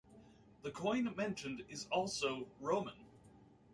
[0.63, 3.05] The coin mentioned is also Roman.